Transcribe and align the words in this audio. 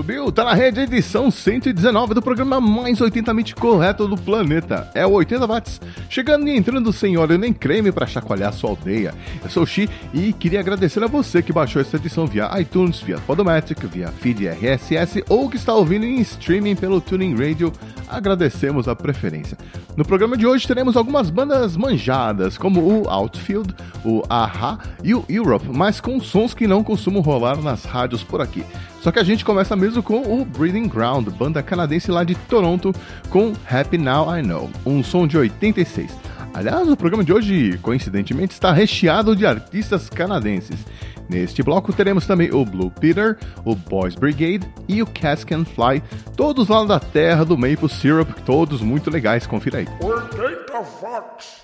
Subiu, 0.00 0.32
tá 0.32 0.44
na 0.44 0.54
rede, 0.54 0.80
edição 0.80 1.30
119 1.30 2.14
do 2.14 2.22
programa 2.22 2.58
mais 2.58 3.00
80mente 3.00 3.54
correto 3.54 4.08
do 4.08 4.16
planeta. 4.16 4.90
É 4.94 5.06
o 5.06 5.10
80 5.10 5.46
watts, 5.46 5.78
chegando 6.08 6.48
e 6.48 6.56
entrando 6.56 6.90
sem 6.90 7.18
óleo 7.18 7.36
nem 7.36 7.52
creme 7.52 7.92
para 7.92 8.06
chacoalhar 8.06 8.50
sua 8.54 8.70
aldeia. 8.70 9.12
Eu 9.44 9.50
sou 9.50 9.62
o 9.62 9.66
Xi 9.66 9.90
e 10.14 10.32
queria 10.32 10.60
agradecer 10.60 11.04
a 11.04 11.06
você 11.06 11.42
que 11.42 11.52
baixou 11.52 11.82
essa 11.82 11.96
edição 11.96 12.26
via 12.26 12.50
iTunes, 12.58 13.02
via 13.02 13.18
Podomatic, 13.18 13.78
via 13.88 14.08
Feed 14.08 14.48
RSS 14.48 15.22
ou 15.28 15.50
que 15.50 15.58
está 15.58 15.74
ouvindo 15.74 16.06
em 16.06 16.18
streaming 16.20 16.76
pelo 16.76 16.98
Tuning 16.98 17.34
Radio. 17.34 17.70
Agradecemos 18.08 18.88
a 18.88 18.96
preferência. 18.96 19.58
No 19.98 20.04
programa 20.04 20.34
de 20.34 20.46
hoje 20.46 20.66
teremos 20.66 20.96
algumas 20.96 21.28
bandas 21.28 21.76
manjadas, 21.76 22.56
como 22.56 22.80
o 22.80 23.06
Outfield, 23.06 23.74
o 24.02 24.22
Aha 24.30 24.78
e 25.04 25.14
o 25.14 25.26
Europe, 25.28 25.66
mas 25.68 26.00
com 26.00 26.18
sons 26.20 26.54
que 26.54 26.66
não 26.66 26.82
costumam 26.82 27.20
rolar 27.20 27.60
nas 27.60 27.84
rádios 27.84 28.24
por 28.24 28.40
aqui. 28.40 28.64
Só 29.00 29.10
que 29.10 29.18
a 29.18 29.24
gente 29.24 29.44
começa 29.44 29.74
mesmo 29.74 30.02
com 30.02 30.20
o 30.20 30.44
Breeding 30.44 30.88
Ground, 30.88 31.28
banda 31.30 31.62
canadense 31.62 32.10
lá 32.10 32.22
de 32.22 32.34
Toronto, 32.34 32.92
com 33.30 33.52
Happy 33.68 33.96
Now 33.96 34.36
I 34.36 34.42
Know, 34.42 34.70
um 34.84 35.02
som 35.02 35.26
de 35.26 35.38
86. 35.38 36.10
Aliás, 36.52 36.88
o 36.88 36.96
programa 36.96 37.24
de 37.24 37.32
hoje, 37.32 37.78
coincidentemente, 37.80 38.52
está 38.52 38.72
recheado 38.72 39.36
de 39.36 39.46
artistas 39.46 40.10
canadenses. 40.10 40.84
Neste 41.28 41.62
bloco 41.62 41.92
teremos 41.92 42.26
também 42.26 42.52
o 42.52 42.64
Blue 42.64 42.90
Peter, 42.90 43.38
o 43.64 43.74
Boys 43.74 44.16
Brigade 44.16 44.68
e 44.88 45.00
o 45.00 45.06
Cask 45.06 45.50
and 45.52 45.64
Fly, 45.64 46.02
todos 46.36 46.68
lá 46.68 46.84
da 46.84 46.98
terra 46.98 47.44
do 47.44 47.56
Maple 47.56 47.88
Syrup, 47.88 48.28
todos 48.44 48.82
muito 48.82 49.10
legais, 49.10 49.46
confira 49.46 49.78
aí. 49.78 49.86
80 50.02 50.72
watts. 51.00 51.60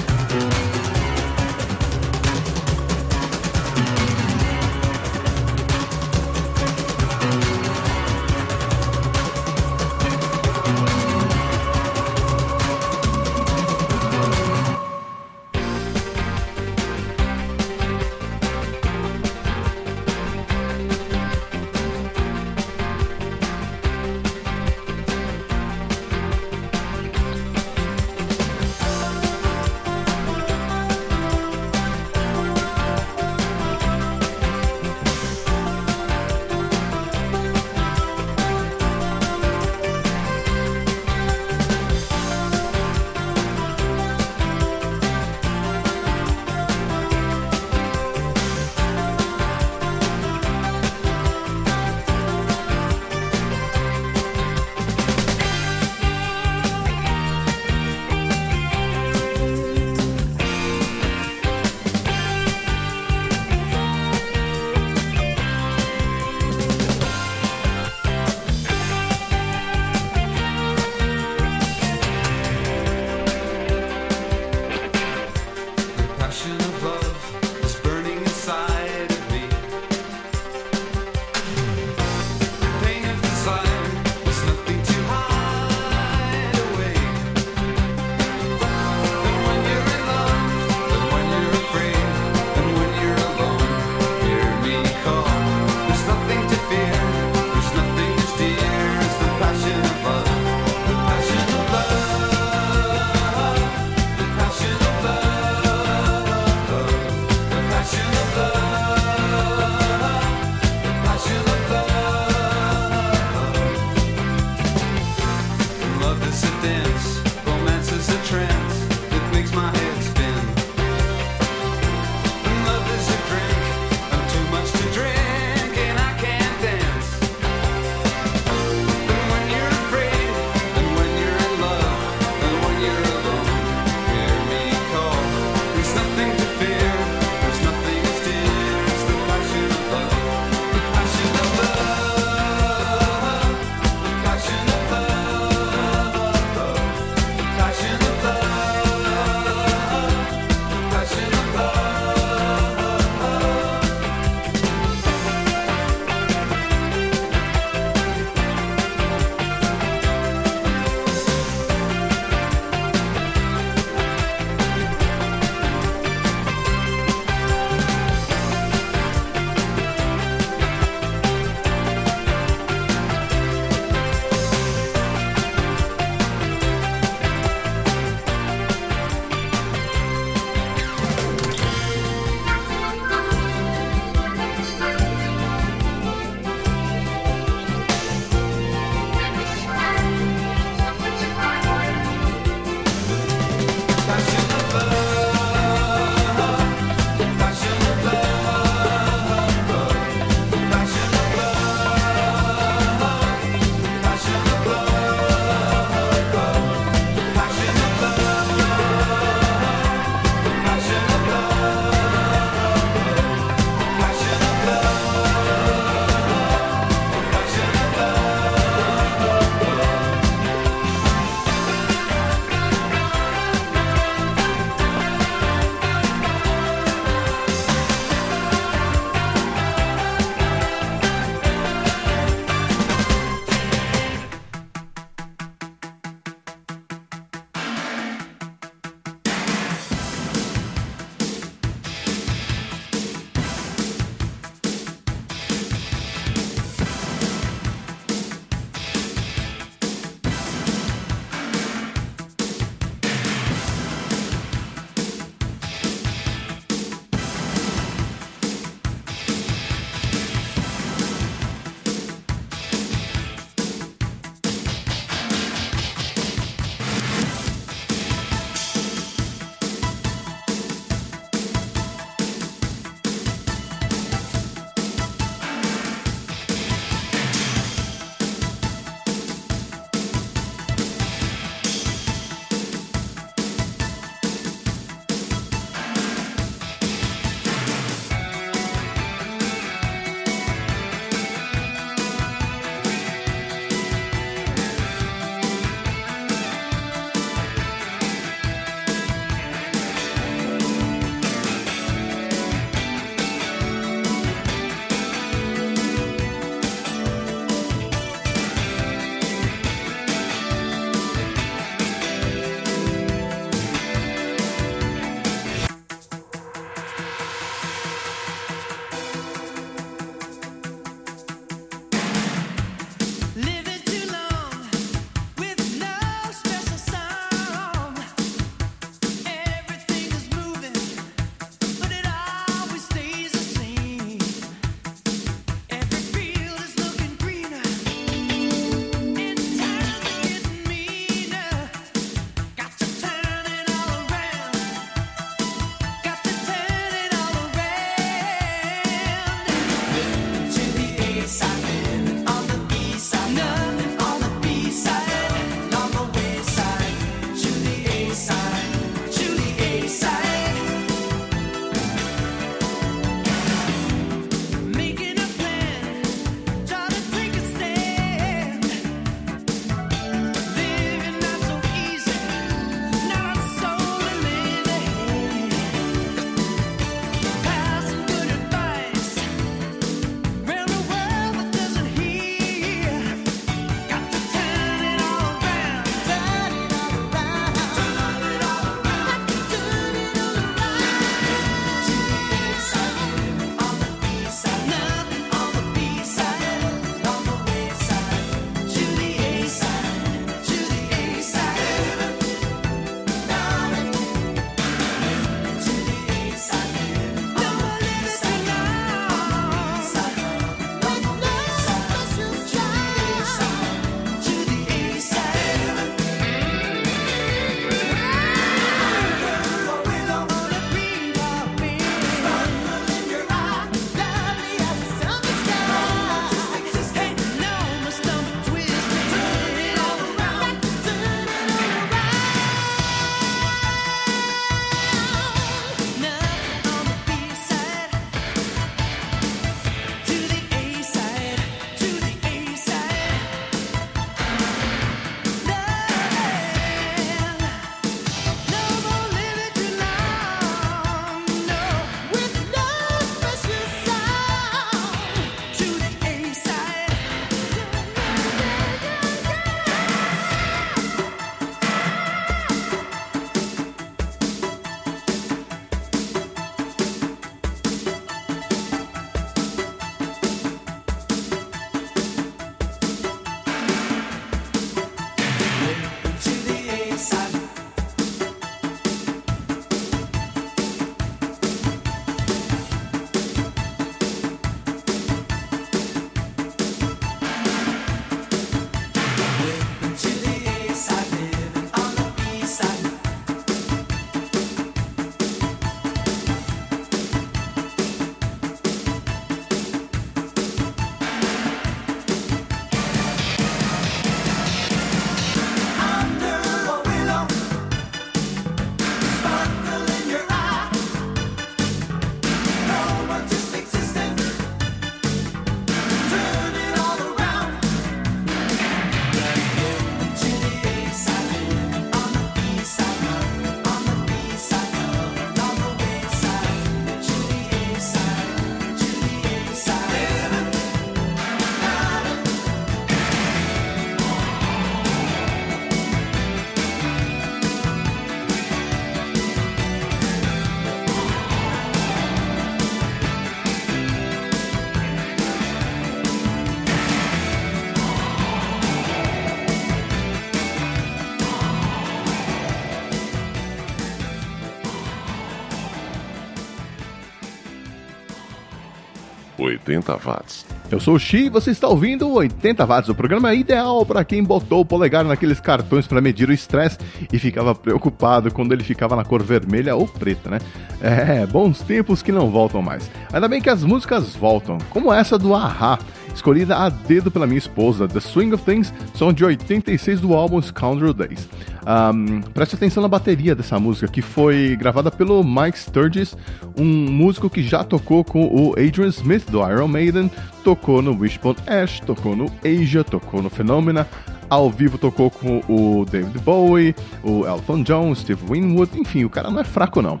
80 559.72 559.96
watts. 559.96 560.46
Eu 560.70 560.80
sou 560.80 560.94
o 560.94 560.98
Xi 560.98 561.26
e 561.26 561.28
você 561.28 561.50
está 561.50 561.68
ouvindo 561.68 562.08
o 562.08 562.14
80 562.14 562.64
watts, 562.64 562.88
o 562.88 562.94
programa 562.94 563.34
ideal 563.34 563.84
para 563.84 564.04
quem 564.04 564.22
botou 564.22 564.60
o 564.60 564.64
polegar 564.64 565.04
naqueles 565.04 565.40
cartões 565.40 565.86
para 565.86 566.00
medir 566.00 566.28
o 566.28 566.32
estresse 566.32 566.78
e 567.12 567.18
ficava 567.18 567.54
preocupado 567.54 568.32
quando 568.32 568.52
ele 568.52 568.64
ficava 568.64 568.96
na 568.96 569.04
cor 569.04 569.22
vermelha 569.22 569.74
ou 569.76 569.86
preta, 569.86 570.30
né? 570.30 570.38
É, 570.80 571.26
bons 571.26 571.60
tempos 571.60 572.02
que 572.02 572.12
não 572.12 572.30
voltam 572.30 572.62
mais. 572.62 572.90
Ainda 573.12 573.28
bem 573.28 573.40
que 573.40 573.50
as 573.50 573.64
músicas 573.64 574.14
voltam, 574.16 574.58
como 574.70 574.92
essa 574.92 575.18
do 575.18 575.34
Ahá, 575.34 575.78
escolhida 576.14 576.56
a 576.56 576.68
dedo 576.68 577.10
pela 577.10 577.26
minha 577.26 577.38
esposa, 577.38 577.88
The 577.88 578.00
Swing 578.00 578.32
of 578.34 578.44
Things, 578.44 578.72
são 578.94 579.12
de 579.12 579.24
86 579.24 580.00
do 580.00 580.14
álbum 580.14 580.40
Scoundrel 580.40 580.92
Days. 580.92 581.28
Um, 581.62 582.20
preste 582.20 582.56
atenção 582.56 582.82
na 582.82 582.88
bateria 582.88 583.34
dessa 583.34 583.58
música, 583.58 583.86
que 583.86 584.02
foi 584.02 584.56
gravada 584.56 584.90
pelo 584.90 585.22
Mike 585.22 585.58
Sturgis, 585.58 586.16
um 586.58 586.64
músico 586.64 587.30
que 587.30 587.42
já 587.42 587.62
tocou 587.62 588.04
com 588.04 588.26
o 588.26 588.52
Adrian 588.52 588.88
Smith 588.88 589.30
do 589.30 589.38
Iron 589.48 589.68
Maiden, 589.68 590.10
tocou 590.42 590.82
no 590.82 590.98
Wishbone 590.98 591.36
Ash, 591.46 591.80
tocou 591.80 592.16
no 592.16 592.26
Asia, 592.44 592.82
tocou 592.82 593.22
no 593.22 593.30
Phenomena, 593.30 593.86
ao 594.28 594.50
vivo 594.50 594.78
tocou 594.78 595.10
com 595.10 595.40
o 595.48 595.84
David 595.84 596.18
Bowie, 596.20 596.74
o 597.02 597.26
Elton 597.26 597.62
John, 597.62 597.94
Steve 597.94 598.22
Winwood, 598.28 598.78
enfim, 598.78 599.04
o 599.04 599.10
cara 599.10 599.30
não 599.30 599.40
é 599.40 599.44
fraco 599.44 599.80
não. 599.82 600.00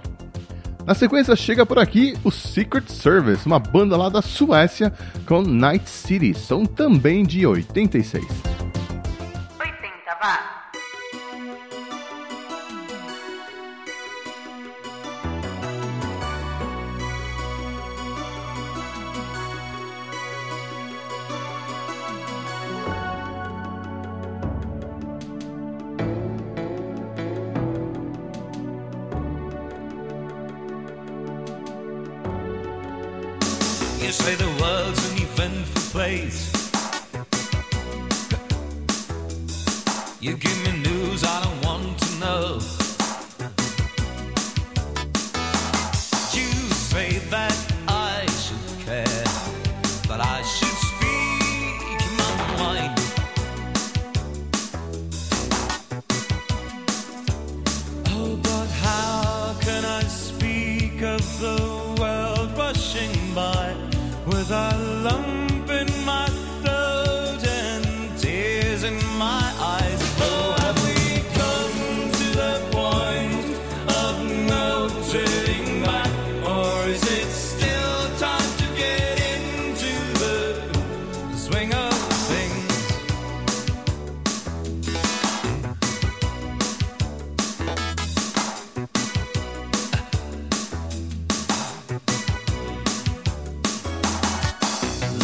Na 0.86 0.94
sequência 0.94 1.36
chega 1.36 1.64
por 1.64 1.78
aqui 1.78 2.14
o 2.24 2.30
Secret 2.30 2.88
Service, 2.88 3.46
uma 3.46 3.58
banda 3.58 3.96
lá 3.96 4.08
da 4.08 4.20
Suécia 4.20 4.92
com 5.26 5.40
Night 5.42 5.88
City, 5.88 6.34
são 6.34 6.66
também 6.66 7.22
de 7.24 7.46
86. 7.46 8.24
80 8.24 8.30
watts. 10.20 10.61
Place. 35.92 36.50
You 40.22 40.38
give 40.38 40.56
me 40.56 40.61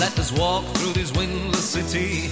Let 0.00 0.16
us 0.18 0.30
walk 0.32 0.64
through 0.76 0.92
this 0.92 1.12
windless 1.12 1.64
city. 1.64 2.30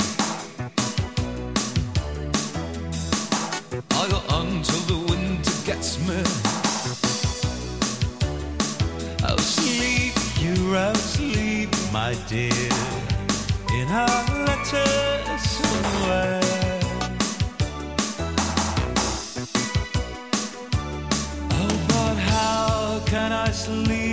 I'll 3.91 4.09
go 4.09 4.23
on 4.29 4.63
till 4.63 4.85
the 4.93 4.99
winter 5.11 5.53
gets 5.65 5.99
me. 6.07 6.23
I'll 9.27 9.39
sleep, 9.39 10.15
you 10.41 10.77
I'll 10.77 10.95
sleep, 10.95 11.71
my 11.93 12.15
dear, 12.29 12.71
in 13.75 13.89
our 13.91 14.25
letters 14.47 15.43
somewhere. 15.59 16.41
Oh, 21.51 23.03
can 23.07 23.33
I 23.33 23.51
sleep 23.51 24.06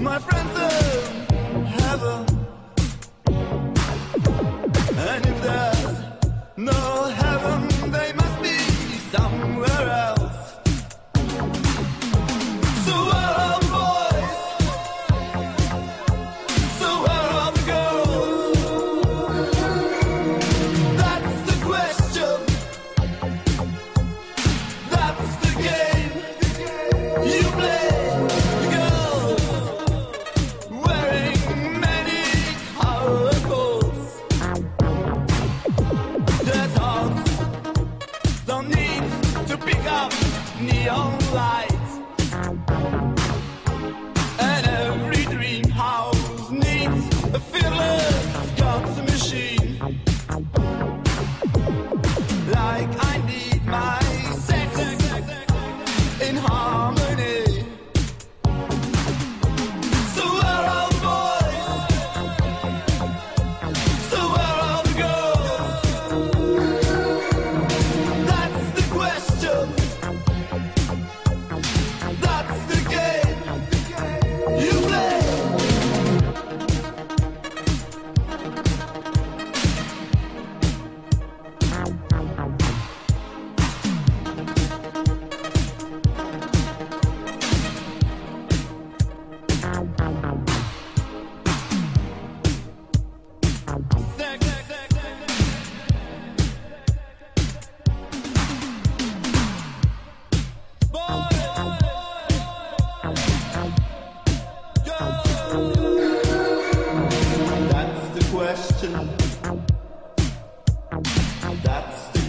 my 0.00 0.18
friends 0.20 0.67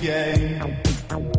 game. 0.02 1.39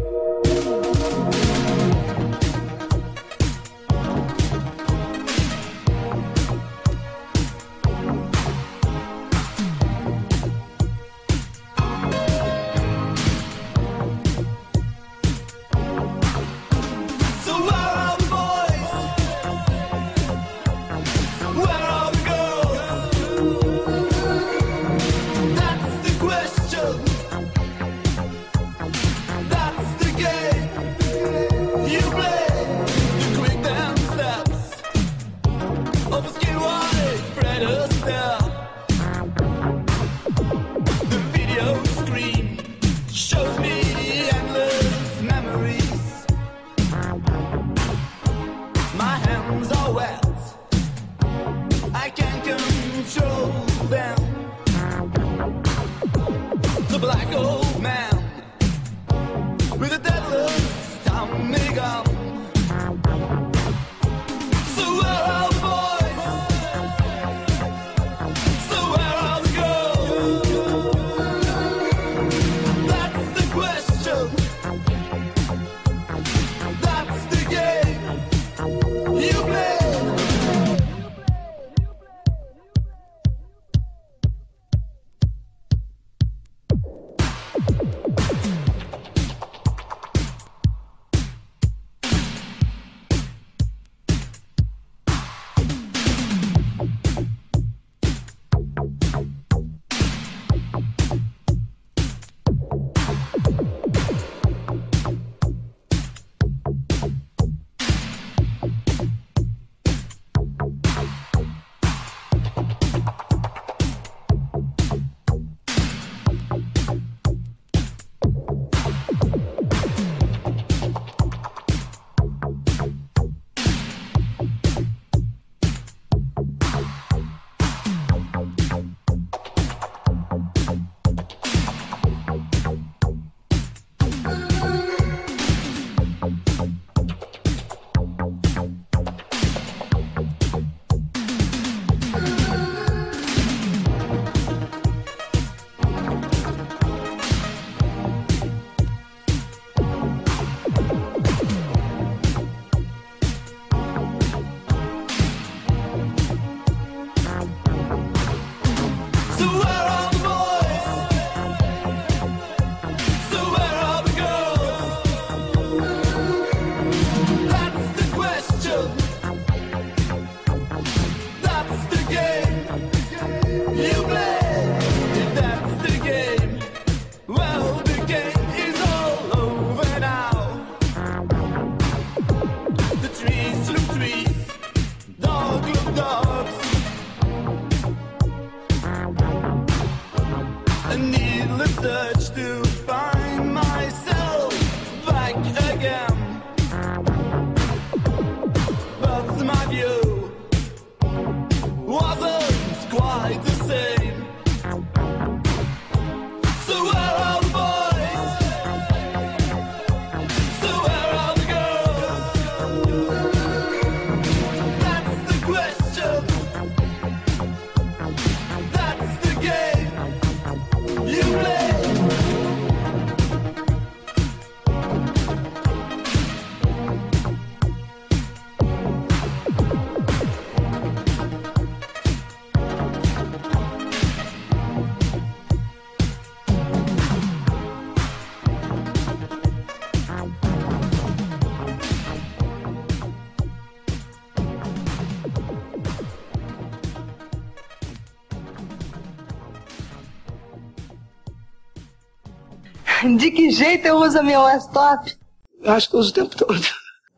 De 253.31 253.37
que 253.37 253.51
jeito 253.53 253.87
eu 253.87 253.95
uso 253.99 254.21
meu 254.25 254.43
laptop? 254.43 255.17
Acho 255.65 255.89
que 255.89 255.95
eu 255.95 256.01
uso 256.01 256.11
o 256.11 256.15
tempo 256.15 256.37
todo. 256.37 256.61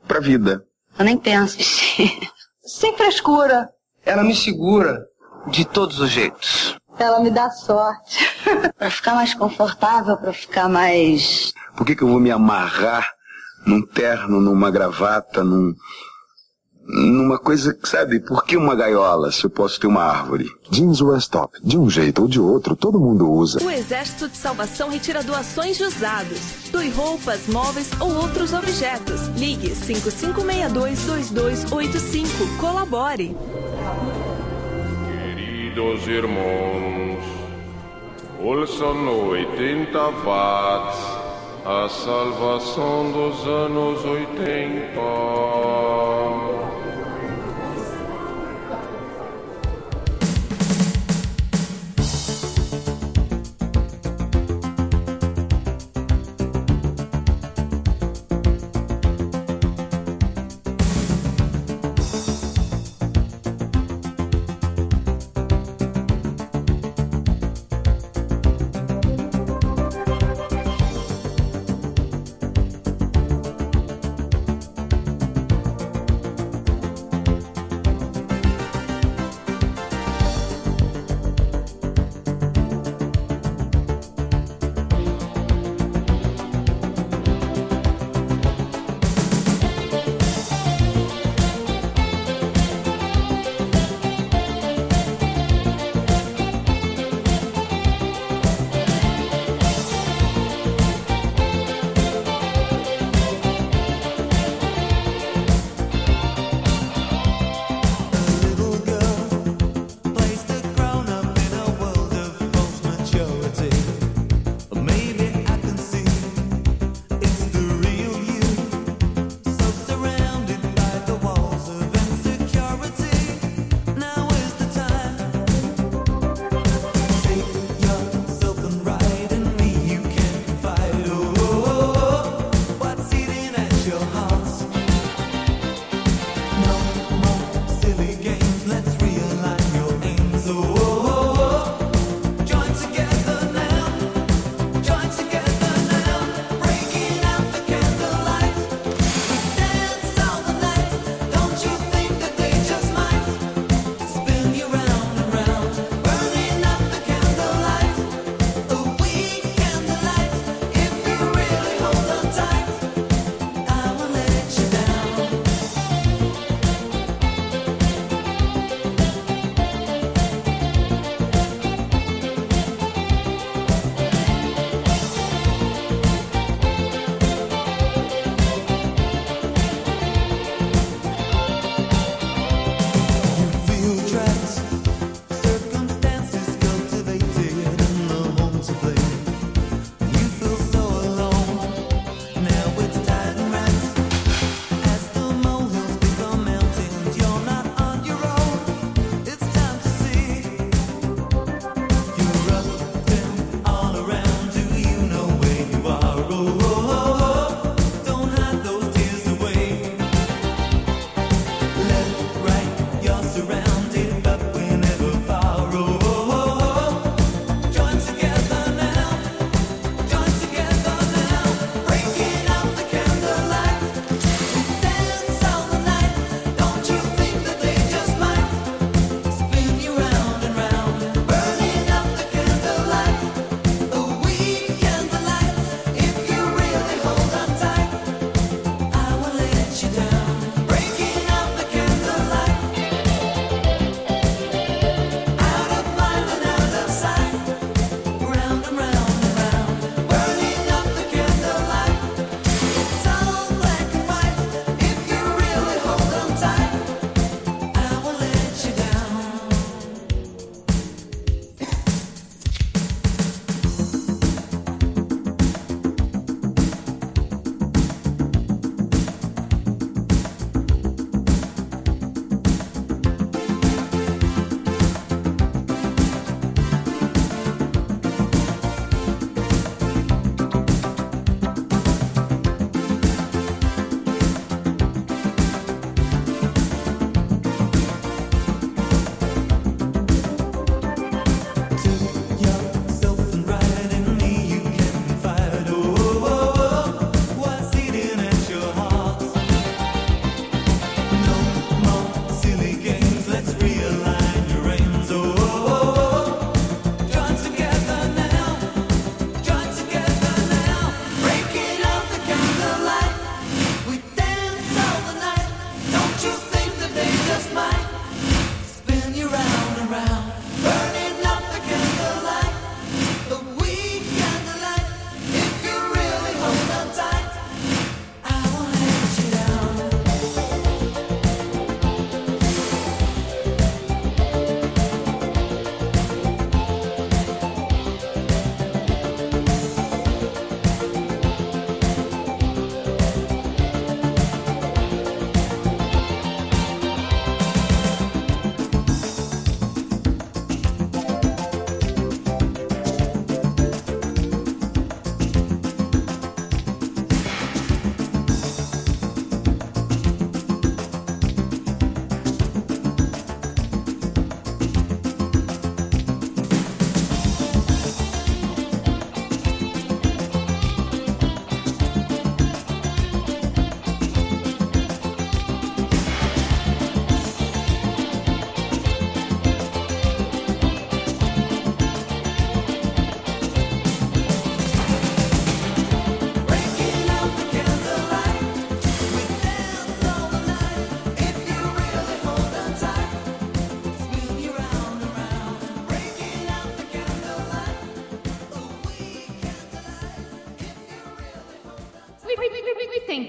Pra 0.07 0.21
vida. 0.21 0.63
Eu 0.99 1.07
nem 1.07 1.17
penso. 1.17 1.57
Sem 2.63 2.95
frescura. 2.99 3.71
Ela 4.05 4.23
me 4.23 4.37
segura 4.37 5.07
de 5.47 5.65
todos 5.65 6.01
os 6.01 6.11
jeitos. 6.11 6.77
Ela 6.99 7.19
me 7.21 7.31
dá 7.31 7.49
sorte. 7.51 8.19
pra 8.77 8.91
ficar 8.91 9.15
mais 9.15 9.33
confortável, 9.33 10.19
pra 10.19 10.35
ficar 10.35 10.69
mais. 10.69 11.55
Por 11.79 11.87
que, 11.87 11.97
que 11.97 12.03
eu 12.03 12.09
vou 12.09 12.21
me 12.21 12.31
amarrar 12.31 13.11
num 13.67 13.81
terno, 13.81 14.39
numa 14.39 14.71
gravata, 14.71 15.43
num. 15.43 15.75
Numa 16.93 17.39
coisa 17.39 17.73
que, 17.73 17.89
sabe, 17.89 18.21
por 18.21 18.45
que 18.45 18.55
uma 18.57 18.75
gaiola 18.75 19.31
se 19.33 19.45
eu 19.45 19.51
posso 19.51 19.81
ter 19.81 19.87
uma 19.87 20.03
árvore? 20.03 20.45
Jeans 20.71 21.01
Westop, 21.01 21.59
de 21.65 21.79
um 21.79 21.89
jeito 21.89 22.21
ou 22.23 22.29
de 22.29 22.39
outro, 22.39 22.77
todo 22.77 23.01
mundo 23.01 23.31
usa. 23.31 23.65
O 23.65 23.71
Exército 23.71 24.29
de 24.29 24.37
Salvação 24.37 24.91
retira 24.91 25.23
doações 25.23 25.79
de 25.79 25.85
usados. 25.85 26.69
Doe 26.71 26.91
roupas, 26.91 27.47
móveis 27.49 27.89
ou 27.99 28.15
outros 28.15 28.53
objetos. 28.53 29.29
Ligue 29.39 29.71
5562-2285. 29.71 32.59
Colabore. 32.61 33.35
Queridos 35.07 36.07
irmãos, 36.07 37.25
ouçam 38.39 38.93
no 38.95 39.31
80 39.31 39.99
watts 40.25 40.99
a 41.65 41.89
salvação 41.89 43.13
dos 43.13 43.47
anos 43.47 44.05
80. 44.05 45.01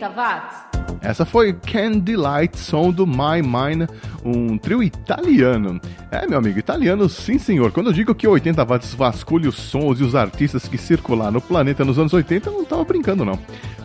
80 0.03 0.09
watts. 0.09 0.73
Essa 1.01 1.25
foi 1.25 1.53
Candlelight, 1.53 2.57
som 2.57 2.91
do 2.91 3.05
My 3.05 3.41
Mind, 3.41 3.89
um 4.23 4.57
trio 4.57 4.81
italiano. 4.81 5.79
É, 6.09 6.25
meu 6.25 6.37
amigo, 6.37 6.57
italiano, 6.59 7.09
sim 7.09 7.37
senhor. 7.37 7.71
Quando 7.71 7.87
eu 7.87 7.93
digo 7.93 8.15
que 8.15 8.27
80 8.27 8.63
watts 8.63 8.93
vasculha 8.93 9.49
os 9.49 9.55
sons 9.55 9.99
e 9.99 10.03
os 10.03 10.15
artistas 10.15 10.67
que 10.67 10.77
circularam 10.77 11.33
no 11.33 11.41
planeta 11.41 11.83
nos 11.83 11.99
anos 11.99 12.13
80, 12.13 12.49
eu 12.49 12.53
não 12.53 12.65
tava 12.65 12.85
brincando 12.85 13.25
não. 13.25 13.37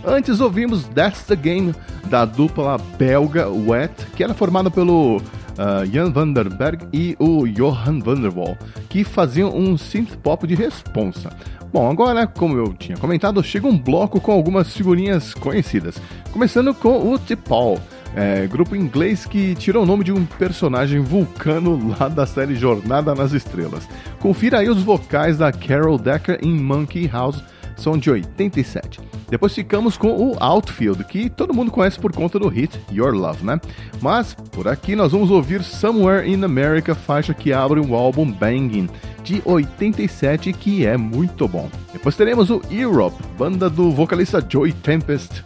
Antes 0.04 0.40
ouvimos 0.40 0.84
That's 0.88 1.22
the 1.22 1.34
Game, 1.34 1.74
da 2.04 2.24
dupla 2.24 2.78
belga 2.96 3.48
Wet, 3.48 4.06
que 4.14 4.22
era 4.22 4.32
formada 4.32 4.70
pelo 4.70 5.20
uh, 5.58 5.84
Jan 5.90 6.12
van 6.12 6.32
der 6.32 6.48
Berg 6.48 6.86
e 6.92 7.16
o 7.18 7.46
Johan 7.46 8.00
van 8.00 8.20
der 8.20 8.30
Waal, 8.30 8.56
que 8.88 9.04
faziam 9.04 9.54
um 9.54 9.76
synth 9.76 10.16
pop 10.22 10.46
de 10.46 10.54
responsa. 10.54 11.30
Bom, 11.72 11.90
agora, 11.90 12.26
como 12.26 12.56
eu 12.56 12.72
tinha 12.72 12.96
comentado, 12.96 13.42
chega 13.42 13.66
um 13.66 13.76
bloco 13.76 14.20
com 14.20 14.32
algumas 14.32 14.74
figurinhas 14.74 15.34
conhecidas. 15.34 16.00
Começando 16.32 16.72
com 16.72 17.12
o 17.12 17.18
T-Paul, 17.18 17.78
é, 18.16 18.46
grupo 18.46 18.74
inglês 18.74 19.26
que 19.26 19.54
tirou 19.54 19.82
o 19.82 19.86
nome 19.86 20.02
de 20.02 20.12
um 20.12 20.24
personagem 20.24 21.00
vulcano 21.00 21.94
lá 21.98 22.08
da 22.08 22.26
série 22.26 22.54
Jornada 22.54 23.14
nas 23.14 23.32
Estrelas. 23.32 23.86
Confira 24.18 24.60
aí 24.60 24.70
os 24.70 24.82
vocais 24.82 25.36
da 25.36 25.52
Carol 25.52 25.98
Decker 25.98 26.38
em 26.42 26.54
Monkey 26.54 27.06
House, 27.06 27.42
são 27.76 27.98
de 27.98 28.10
87. 28.10 29.17
Depois 29.28 29.54
ficamos 29.54 29.96
com 29.96 30.08
o 30.08 30.36
Outfield, 30.40 31.04
que 31.04 31.28
todo 31.28 31.54
mundo 31.54 31.70
conhece 31.70 31.98
por 31.98 32.12
conta 32.12 32.38
do 32.38 32.48
hit 32.48 32.78
Your 32.90 33.14
Love, 33.14 33.44
né? 33.44 33.60
Mas 34.00 34.34
por 34.34 34.68
aqui 34.68 34.96
nós 34.96 35.12
vamos 35.12 35.30
ouvir 35.30 35.62
Somewhere 35.62 36.28
in 36.28 36.42
America, 36.44 36.94
faixa 36.94 37.34
que 37.34 37.52
abre 37.52 37.80
o 37.80 37.94
álbum 37.94 38.30
Banging, 38.30 38.88
de 39.22 39.42
87, 39.44 40.52
que 40.52 40.86
é 40.86 40.96
muito 40.96 41.46
bom. 41.46 41.68
Depois 41.92 42.16
teremos 42.16 42.50
o 42.50 42.62
Europe, 42.70 43.16
banda 43.36 43.68
do 43.68 43.90
vocalista 43.90 44.44
Joey 44.46 44.72
Tempest 44.72 45.44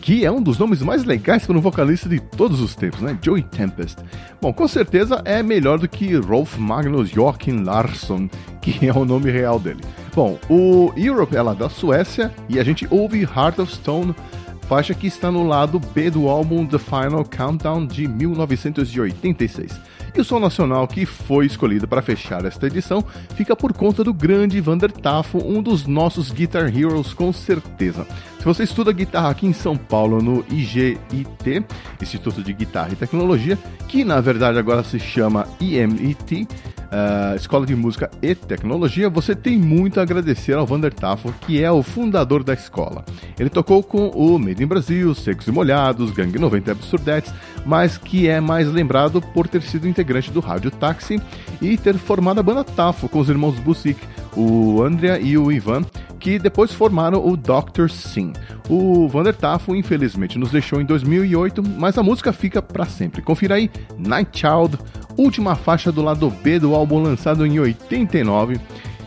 que 0.00 0.24
é 0.24 0.30
um 0.30 0.42
dos 0.42 0.58
nomes 0.58 0.82
mais 0.82 1.04
legais 1.04 1.46
para 1.46 1.56
um 1.56 1.60
vocalista 1.60 2.08
de 2.08 2.20
todos 2.20 2.60
os 2.60 2.74
tempos, 2.74 3.00
né? 3.00 3.18
Joey 3.22 3.42
Tempest. 3.42 3.98
Bom, 4.40 4.52
com 4.52 4.66
certeza 4.66 5.20
é 5.24 5.42
melhor 5.42 5.78
do 5.78 5.88
que 5.88 6.16
Rolf 6.16 6.56
Magnus 6.56 7.10
Joachim 7.10 7.62
Larsson, 7.62 8.28
que 8.60 8.86
é 8.86 8.92
o 8.92 9.04
nome 9.04 9.30
real 9.30 9.58
dele. 9.58 9.80
Bom, 10.14 10.38
o 10.48 10.92
Europe 10.96 11.36
é 11.36 11.42
lá 11.42 11.54
da 11.54 11.68
Suécia 11.68 12.32
e 12.48 12.58
a 12.58 12.64
gente 12.64 12.86
ouve 12.90 13.22
Heart 13.22 13.58
of 13.58 13.72
Stone, 13.72 14.14
faixa 14.62 14.94
que 14.94 15.06
está 15.06 15.30
no 15.30 15.46
lado 15.46 15.78
B 15.78 16.10
do 16.10 16.28
álbum 16.28 16.66
The 16.66 16.78
Final 16.78 17.24
Countdown 17.24 17.86
de 17.86 18.08
1986. 18.08 19.80
E 20.14 20.20
o 20.20 20.24
som 20.24 20.40
nacional 20.40 20.88
que 20.88 21.06
foi 21.06 21.46
escolhido 21.46 21.86
para 21.86 22.02
fechar 22.02 22.44
esta 22.44 22.66
edição 22.66 23.04
fica 23.36 23.54
por 23.54 23.72
conta 23.72 24.02
do 24.02 24.12
grande 24.12 24.60
Vander 24.60 24.90
Tafo, 24.90 25.38
um 25.38 25.62
dos 25.62 25.86
nossos 25.86 26.32
Guitar 26.32 26.66
Heroes 26.76 27.14
com 27.14 27.32
certeza. 27.32 28.06
Se 28.40 28.46
você 28.46 28.62
estuda 28.62 28.90
guitarra 28.90 29.28
aqui 29.28 29.46
em 29.46 29.52
São 29.52 29.76
Paulo 29.76 30.22
no 30.22 30.42
IGIT, 30.50 31.62
Instituto 32.00 32.42
de 32.42 32.54
Guitarra 32.54 32.88
e 32.90 32.96
Tecnologia, 32.96 33.58
que 33.86 34.02
na 34.02 34.18
verdade 34.18 34.58
agora 34.58 34.82
se 34.82 34.98
chama 34.98 35.46
IMIT, 35.60 36.48
uh, 36.90 37.36
Escola 37.36 37.66
de 37.66 37.76
Música 37.76 38.10
e 38.22 38.34
Tecnologia, 38.34 39.10
você 39.10 39.34
tem 39.34 39.58
muito 39.58 40.00
a 40.00 40.04
agradecer 40.04 40.54
ao 40.54 40.64
Vander 40.64 40.90
Tafo, 40.94 41.34
que 41.42 41.62
é 41.62 41.70
o 41.70 41.82
fundador 41.82 42.42
da 42.42 42.54
escola. 42.54 43.04
Ele 43.38 43.50
tocou 43.50 43.82
com 43.82 44.08
o 44.08 44.38
Made 44.38 44.64
in 44.64 44.66
Brasil, 44.66 45.14
Secos 45.14 45.46
e 45.46 45.52
Molhados, 45.52 46.10
Gangue 46.10 46.38
90 46.38 46.72
Absurdetes, 46.72 47.34
mas 47.66 47.98
que 47.98 48.26
é 48.26 48.40
mais 48.40 48.66
lembrado 48.72 49.20
por 49.20 49.48
ter 49.48 49.60
sido 49.60 49.86
integrante 49.86 50.30
do 50.30 50.40
Rádio 50.40 50.70
Táxi 50.70 51.20
e 51.60 51.76
ter 51.76 51.98
formado 51.98 52.40
a 52.40 52.42
banda 52.42 52.64
Tafo 52.64 53.06
com 53.06 53.18
os 53.18 53.28
irmãos 53.28 53.58
Busic, 53.58 54.00
o 54.34 54.82
Andrea 54.82 55.20
e 55.20 55.36
o 55.36 55.52
Ivan, 55.52 55.82
que 56.18 56.38
depois 56.38 56.72
formaram 56.72 57.26
o 57.26 57.36
Dr. 57.36 57.88
Sim. 57.90 58.29
O 58.68 59.08
Vander 59.08 59.34
Tafo, 59.34 59.74
infelizmente, 59.74 60.38
nos 60.38 60.50
deixou 60.50 60.80
em 60.80 60.84
2008, 60.84 61.62
mas 61.78 61.98
a 61.98 62.02
música 62.02 62.32
fica 62.32 62.60
para 62.60 62.86
sempre. 62.86 63.22
Confira 63.22 63.56
aí 63.56 63.70
Night 63.98 64.40
Child, 64.40 64.78
última 65.16 65.54
faixa 65.54 65.90
do 65.90 66.02
lado 66.02 66.30
B 66.30 66.58
do 66.58 66.74
álbum 66.74 67.02
lançado 67.02 67.46
em 67.46 67.58
89. 67.58 68.58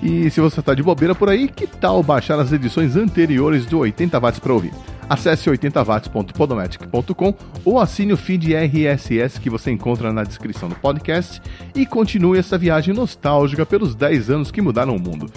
E 0.01 0.29
se 0.29 0.41
você 0.41 0.59
está 0.59 0.73
de 0.73 0.83
bobeira 0.83 1.15
por 1.15 1.29
aí, 1.29 1.47
que 1.47 1.65
tal 1.65 2.03
baixar 2.03 2.37
as 2.37 2.51
edições 2.51 2.97
anteriores 2.97 3.65
do 3.65 3.79
80 3.79 4.19
watts 4.19 4.39
para 4.39 4.53
ouvir? 4.53 4.73
Acesse 5.09 5.49
80watts.podomatic.com 5.49 7.33
ou 7.63 7.79
assine 7.79 8.13
o 8.13 8.17
feed 8.17 8.53
RSS 8.53 9.39
que 9.39 9.49
você 9.49 9.71
encontra 9.71 10.11
na 10.11 10.23
descrição 10.23 10.67
do 10.67 10.75
podcast 10.75 11.41
e 11.75 11.85
continue 11.85 12.39
essa 12.39 12.57
viagem 12.57 12.93
nostálgica 12.93 13.65
pelos 13.65 13.95
10 13.95 14.29
anos 14.29 14.51
que 14.51 14.61
mudaram 14.61 14.95
o 14.95 14.99
mundo. 14.99 15.31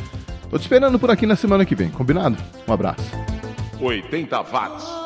Tô 0.50 0.58
te 0.58 0.62
esperando 0.62 0.98
por 0.98 1.10
aqui 1.10 1.26
na 1.26 1.36
semana 1.36 1.64
que 1.64 1.74
vem, 1.74 1.88
combinado? 1.90 2.36
Um 2.66 2.72
abraço. 2.72 3.35
80 3.80 4.26
watts. 4.52 5.05